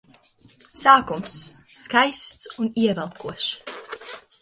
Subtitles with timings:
[0.83, 1.35] Sākums-
[1.83, 3.51] skaists un ievelkošs.